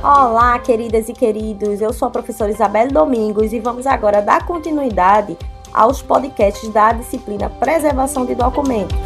[0.00, 1.80] Olá, queridas e queridos.
[1.80, 5.36] Eu sou a professora Isabel Domingos e vamos agora dar continuidade
[5.74, 8.96] aos podcasts da disciplina Preservação de Documentos.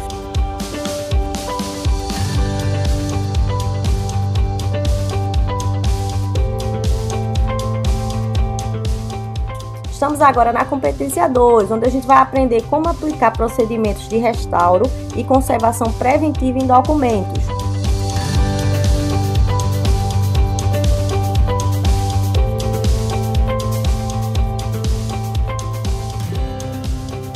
[9.89, 14.85] Estamos agora na competência 2, onde a gente vai aprender como aplicar procedimentos de restauro
[15.15, 17.62] e conservação preventiva em documentos.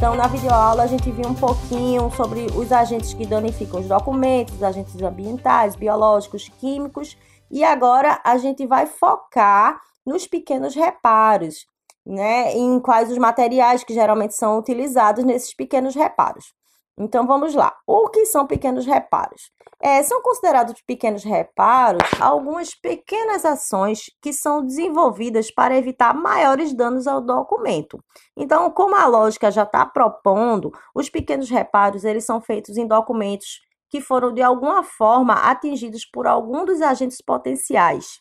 [0.07, 4.53] Então, na videoaula, a gente viu um pouquinho sobre os agentes que danificam os documentos,
[4.53, 7.17] os agentes ambientais, biológicos, químicos,
[7.51, 11.67] e agora a gente vai focar nos pequenos reparos,
[12.05, 16.53] né, em quais os materiais que geralmente são utilizados nesses pequenos reparos.
[16.97, 17.75] Então vamos lá.
[17.85, 19.51] O que são pequenos reparos?
[19.79, 27.05] É, são considerados pequenos reparos algumas pequenas ações que são desenvolvidas para evitar maiores danos
[27.05, 28.03] ao documento.
[28.35, 33.61] Então, como a lógica já está propondo, os pequenos reparos eles são feitos em documentos
[33.89, 38.19] que foram de alguma forma atingidos por algum dos agentes potenciais.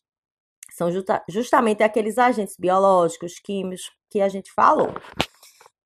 [0.77, 4.93] São justa, justamente aqueles agentes biológicos, químicos que a gente falou.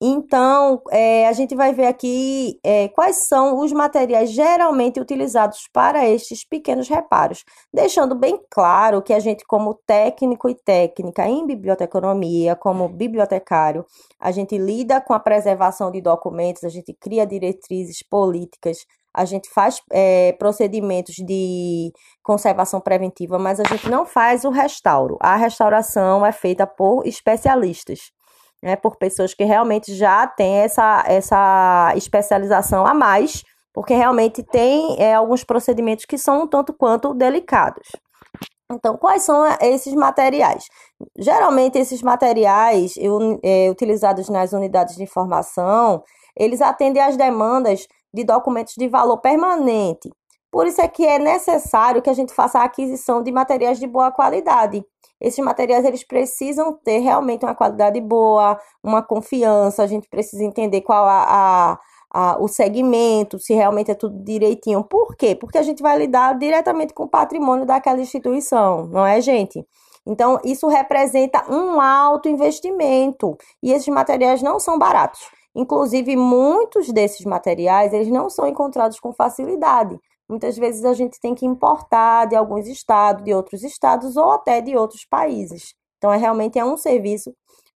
[0.02, 6.08] Então, é, a gente vai ver aqui é, quais são os materiais geralmente utilizados para
[6.08, 12.56] estes pequenos reparos, deixando bem claro que a gente, como técnico e técnica em biblioteconomia,
[12.56, 13.84] como bibliotecário,
[14.18, 19.50] a gente lida com a preservação de documentos, a gente cria diretrizes políticas, a gente
[19.50, 25.18] faz é, procedimentos de conservação preventiva, mas a gente não faz o restauro.
[25.20, 28.12] A restauração é feita por especialistas
[28.62, 34.96] né, por pessoas que realmente já têm essa, essa especialização a mais, porque realmente tem
[34.98, 37.88] é, alguns procedimentos que são um tanto quanto delicados.
[38.72, 40.64] Então, quais são esses materiais?
[41.18, 46.04] Geralmente, esses materiais eu, é, utilizados nas unidades de informação,
[46.36, 50.08] eles atendem às demandas de documentos de valor permanente.
[50.52, 53.86] Por isso é que é necessário que a gente faça a aquisição de materiais de
[53.86, 54.84] boa qualidade,
[55.20, 60.80] esses materiais eles precisam ter realmente uma qualidade boa, uma confiança, a gente precisa entender
[60.80, 61.78] qual a,
[62.12, 64.82] a, o segmento, se realmente é tudo direitinho.
[64.82, 65.34] Por quê?
[65.34, 69.64] Porque a gente vai lidar diretamente com o patrimônio daquela instituição, não é, gente?
[70.06, 75.20] Então, isso representa um alto investimento e esses materiais não são baratos.
[75.54, 79.98] Inclusive, muitos desses materiais eles não são encontrados com facilidade.
[80.30, 84.60] Muitas vezes a gente tem que importar de alguns estados, de outros estados ou até
[84.60, 85.74] de outros países.
[85.98, 87.34] Então, é realmente é um serviço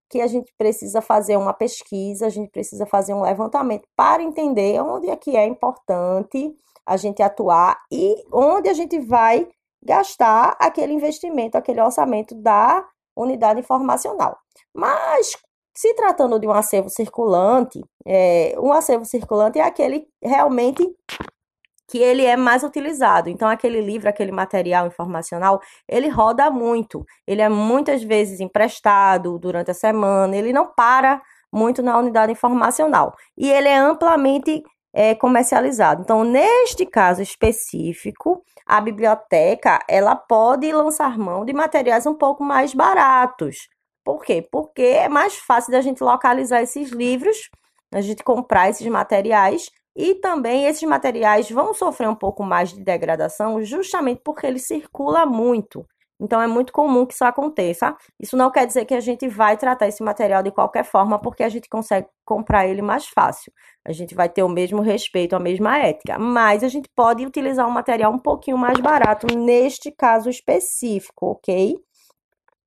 [0.09, 4.81] que a gente precisa fazer uma pesquisa, a gente precisa fazer um levantamento para entender
[4.81, 6.55] onde é que é importante
[6.85, 9.45] a gente atuar e onde a gente vai
[9.83, 14.37] gastar aquele investimento, aquele orçamento da unidade informacional.
[14.73, 15.35] Mas
[15.75, 20.89] se tratando de um acervo circulante, é, um acervo circulante é aquele realmente
[21.87, 23.29] que ele é mais utilizado.
[23.29, 27.05] Então, aquele livro, aquele material informacional, ele roda muito.
[27.27, 33.15] Ele é muitas vezes emprestado durante a semana, ele não para muito na unidade informacional.
[33.37, 34.63] E ele é amplamente
[34.93, 36.01] é, comercializado.
[36.01, 42.73] Então, neste caso específico, a biblioteca ela pode lançar mão de materiais um pouco mais
[42.73, 43.69] baratos.
[44.03, 44.47] Por quê?
[44.51, 47.49] Porque é mais fácil da gente localizar esses livros,
[47.93, 52.83] a gente comprar esses materiais e também esses materiais vão sofrer um pouco mais de
[52.83, 55.85] degradação justamente porque ele circula muito.
[56.19, 57.95] Então é muito comum que isso aconteça.
[58.19, 61.43] Isso não quer dizer que a gente vai tratar esse material de qualquer forma, porque
[61.43, 63.51] a gente consegue comprar ele mais fácil.
[63.85, 66.17] A gente vai ter o mesmo respeito, a mesma ética.
[66.17, 71.75] Mas a gente pode utilizar um material um pouquinho mais barato neste caso específico, ok?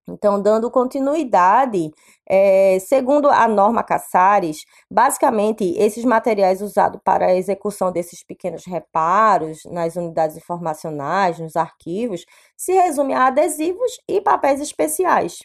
[0.08, 1.90] Então, dando continuidade,
[2.26, 9.64] é, segundo a norma Cassares, basicamente esses materiais usados para a execução desses pequenos reparos
[9.66, 12.24] nas unidades informacionais, nos arquivos,
[12.56, 15.38] se resume a adesivos e papéis especiais.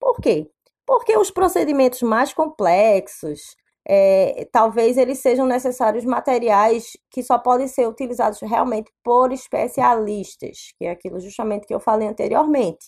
[0.00, 0.48] Por quê?
[0.86, 3.56] Porque os procedimentos mais complexos,
[3.88, 10.84] é, talvez eles sejam necessários materiais que só podem ser utilizados realmente por especialistas, que
[10.86, 12.86] é aquilo justamente que eu falei anteriormente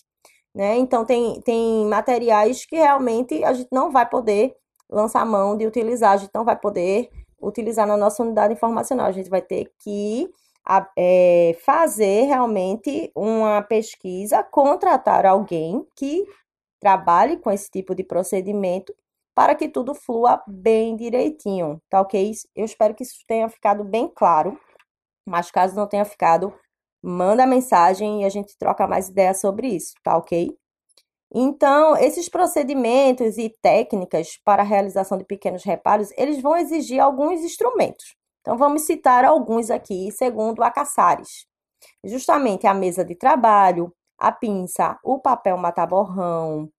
[0.53, 0.77] né?
[0.77, 4.55] Então tem, tem materiais que realmente a gente não vai poder
[4.89, 7.09] lançar mão de utilizar, a gente não vai poder
[7.41, 10.29] utilizar na nossa unidade informacional, a gente vai ter que
[10.97, 16.25] é, fazer realmente uma pesquisa, contratar alguém que
[16.79, 18.93] trabalhe com esse tipo de procedimento
[19.35, 22.31] para que tudo flua bem direitinho, tá ok?
[22.55, 24.59] Eu espero que isso tenha ficado bem claro,
[25.25, 26.53] mas caso não tenha ficado,
[27.01, 30.55] manda mensagem e a gente troca mais ideias sobre isso, tá ok?
[31.33, 37.41] Então, esses procedimentos e técnicas para a realização de pequenos reparos, eles vão exigir alguns
[37.41, 38.15] instrumentos.
[38.41, 41.45] Então, vamos citar alguns aqui, segundo a Caçares.
[42.03, 46.69] Justamente a mesa de trabalho, a pinça, o papel mataborrão,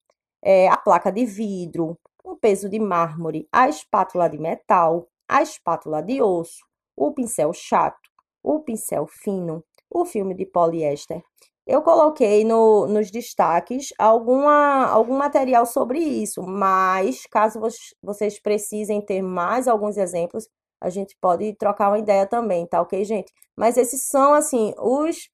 [0.43, 6.03] é, a placa de vidro, um peso de mármore, a espátula de metal, a espátula
[6.03, 6.65] de osso,
[6.97, 8.11] o pincel chato,
[8.43, 11.23] o pincel fino, o filme de poliéster
[11.71, 17.61] eu coloquei no, nos destaques alguma, algum material sobre isso, mas caso
[18.03, 20.49] vocês precisem ter mais alguns exemplos,
[20.81, 23.33] a gente pode trocar uma ideia também, tá ok, gente?
[23.57, 25.29] Mas esses são, assim, os,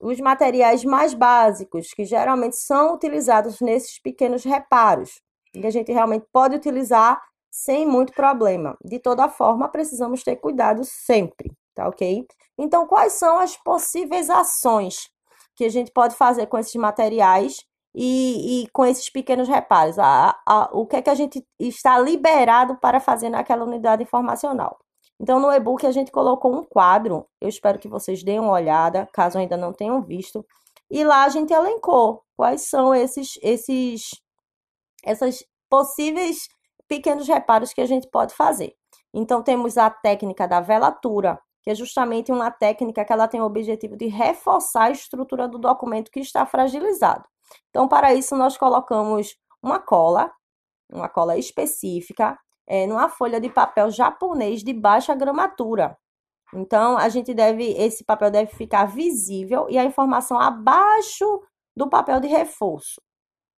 [0.00, 5.20] os materiais mais básicos que geralmente são utilizados nesses pequenos reparos,
[5.52, 7.20] que a gente realmente pode utilizar
[7.50, 8.78] sem muito problema.
[8.82, 12.26] De toda forma, precisamos ter cuidado sempre, tá ok?
[12.58, 15.10] Então, quais são as possíveis ações
[15.54, 17.56] que a gente pode fazer com esses materiais
[17.94, 19.98] e, e com esses pequenos reparos.
[19.98, 24.78] A, a, o que é que a gente está liberado para fazer naquela unidade informacional.
[25.20, 27.26] Então, no e-book, a gente colocou um quadro.
[27.40, 30.44] Eu espero que vocês deem uma olhada, caso ainda não tenham visto.
[30.90, 34.10] E lá a gente elencou quais são esses, esses,
[35.04, 36.48] essas possíveis
[36.88, 38.74] pequenos reparos que a gente pode fazer.
[39.14, 43.44] Então, temos a técnica da velatura, que é justamente uma técnica que ela tem o
[43.44, 47.24] objetivo de reforçar a estrutura do documento que está fragilizado.
[47.70, 50.32] Então, para isso, nós colocamos uma cola,
[50.90, 55.96] uma cola específica, é, numa folha de papel japonês de baixa gramatura.
[56.54, 61.42] Então, a gente deve, esse papel deve ficar visível e a informação abaixo
[61.76, 63.00] do papel de reforço.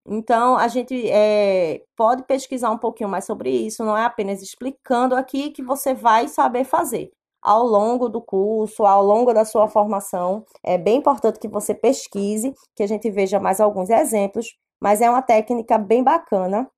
[0.07, 5.17] Então, a gente é, pode pesquisar um pouquinho mais sobre isso, não é apenas explicando
[5.17, 7.11] aqui que você vai saber fazer
[7.45, 10.47] ao longo do curso, ao longo da sua formação.
[10.63, 15.11] É bem importante que você pesquise, que a gente veja mais alguns exemplos, mas é
[15.11, 16.69] uma técnica bem bacana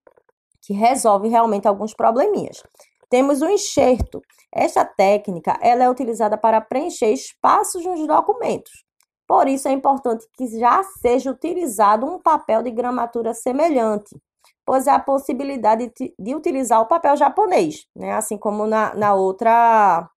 [0.61, 2.65] que resolve realmente alguns probleminhas.
[3.09, 4.21] Temos o enxerto.
[4.53, 8.73] Esta técnica ela é utilizada para preencher espaços nos documentos.
[9.29, 14.17] Por isso é importante que já seja utilizado um papel de gramatura semelhante,
[14.65, 18.13] pois há a possibilidade de, de utilizar o papel japonês, né?
[18.13, 20.09] assim como na, na outra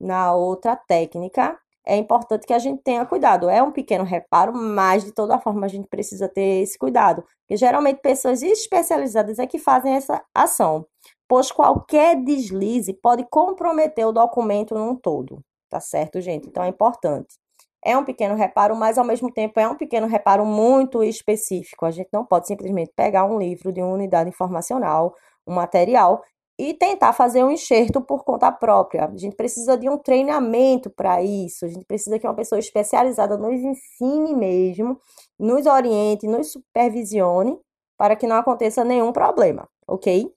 [0.00, 3.48] na outra técnica, é importante que a gente tenha cuidado.
[3.48, 7.22] É um pequeno reparo, mas de toda forma a gente precisa ter esse cuidado.
[7.40, 10.86] Porque geralmente pessoas especializadas é que fazem essa ação,
[11.28, 15.40] pois qualquer deslize pode comprometer o documento num todo.
[15.68, 16.48] Tá certo, gente?
[16.48, 17.36] Então é importante.
[17.84, 21.84] É um pequeno reparo, mas ao mesmo tempo é um pequeno reparo muito específico.
[21.84, 25.14] A gente não pode simplesmente pegar um livro de uma unidade informacional,
[25.46, 26.22] um material
[26.58, 29.06] e tentar fazer um enxerto por conta própria.
[29.06, 33.36] A gente precisa de um treinamento para isso, a gente precisa que uma pessoa especializada
[33.36, 35.00] nos ensine mesmo,
[35.38, 37.58] nos oriente, nos supervisione
[37.96, 40.32] para que não aconteça nenhum problema, ok?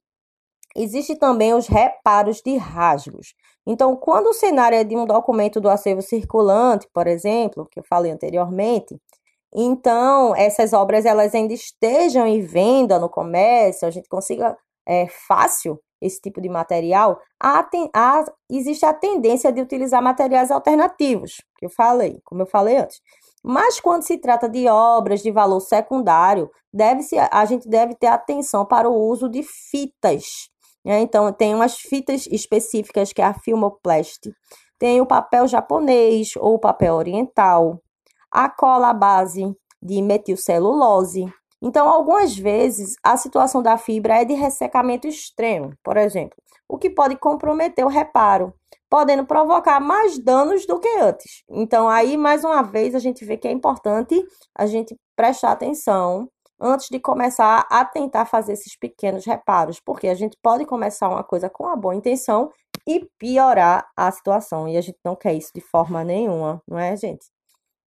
[0.76, 3.34] Existem também os reparos de rasgos.
[3.66, 7.84] Então, quando o cenário é de um documento do acervo circulante, por exemplo, que eu
[7.84, 9.00] falei anteriormente,
[9.54, 15.80] então essas obras elas ainda estejam em venda no comércio, a gente consiga é, fácil
[16.02, 21.70] esse tipo de material, há, há, existe a tendência de utilizar materiais alternativos, que eu
[21.70, 23.00] falei, como eu falei antes.
[23.44, 28.08] Mas quando se trata de obras de valor secundário, deve -se, a gente deve ter
[28.08, 30.26] atenção para o uso de fitas.
[30.84, 31.00] Né?
[31.02, 34.32] Então, tem umas fitas específicas, que é a Filmoplast,
[34.80, 37.82] tem o papel japonês ou papel oriental,
[38.32, 39.44] a cola base
[39.82, 41.26] de metilcelulose,
[41.62, 46.38] então, algumas vezes, a situação da fibra é de ressecamento extremo, por exemplo,
[46.68, 48.54] o que pode comprometer o reparo,
[48.90, 51.44] podendo provocar mais danos do que antes.
[51.50, 54.24] Então, aí, mais uma vez, a gente vê que é importante
[54.56, 60.16] a gente prestar atenção antes de começar a tentar fazer esses pequenos reparos, porque a
[60.16, 62.52] gente pode começar uma coisa com uma boa intenção
[62.88, 66.96] e piorar a situação, e a gente não quer isso de forma nenhuma, não é,
[66.96, 67.28] gente?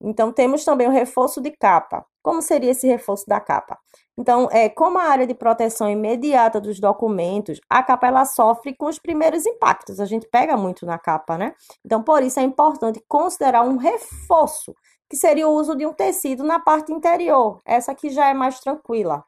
[0.01, 2.05] Então, temos também o reforço de capa.
[2.23, 3.79] Como seria esse reforço da capa?
[4.19, 8.87] Então, é, como a área de proteção imediata dos documentos, a capa ela sofre com
[8.87, 10.01] os primeiros impactos.
[10.01, 11.55] A gente pega muito na capa, né?
[11.85, 14.75] Então, por isso é importante considerar um reforço,
[15.09, 17.61] que seria o uso de um tecido na parte interior.
[17.65, 19.25] Essa aqui já é mais tranquila.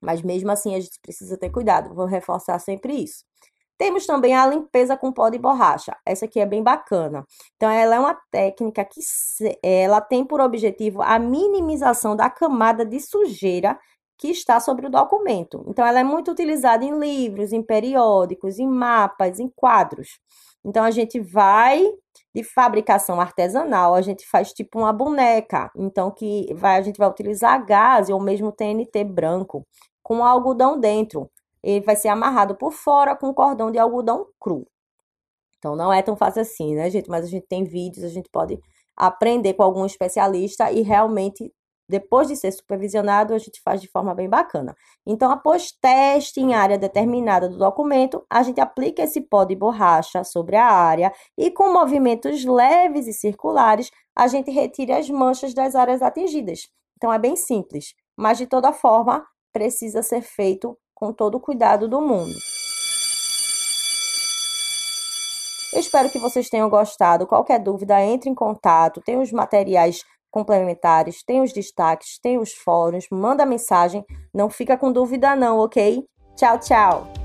[0.00, 1.94] Mas mesmo assim, a gente precisa ter cuidado.
[1.94, 3.25] Vou reforçar sempre isso.
[3.78, 5.96] Temos também a limpeza com pó de borracha.
[6.04, 7.26] Essa aqui é bem bacana.
[7.56, 9.00] Então, ela é uma técnica que
[9.62, 13.78] ela tem por objetivo a minimização da camada de sujeira
[14.18, 15.64] que está sobre o documento.
[15.68, 20.18] Então, ela é muito utilizada em livros, em periódicos, em mapas, em quadros.
[20.64, 21.84] Então, a gente vai
[22.34, 25.70] de fabricação artesanal, a gente faz tipo uma boneca.
[25.76, 29.66] Então, que vai, a gente vai utilizar gás ou mesmo TNT branco
[30.02, 31.30] com algodão dentro.
[31.66, 34.66] Ele vai ser amarrado por fora com cordão de algodão cru.
[35.58, 37.10] Então, não é tão fácil assim, né, gente?
[37.10, 38.58] Mas a gente tem vídeos, a gente pode
[38.96, 41.52] aprender com algum especialista e realmente
[41.88, 44.74] depois de ser supervisionado, a gente faz de forma bem bacana.
[45.06, 50.24] Então, após teste em área determinada do documento, a gente aplica esse pó de borracha
[50.24, 55.74] sobre a área e, com movimentos leves e circulares, a gente retira as manchas das
[55.76, 56.68] áreas atingidas.
[56.96, 61.86] Então, é bem simples, mas de toda forma, precisa ser feito com todo o cuidado
[61.86, 62.34] do mundo.
[65.72, 67.26] Eu espero que vocês tenham gostado.
[67.26, 69.02] Qualquer dúvida, entre em contato.
[69.02, 74.92] Tem os materiais complementares, tem os destaques, tem os fóruns, manda mensagem, não fica com
[74.92, 76.04] dúvida não, ok?
[76.34, 77.15] Tchau, tchau!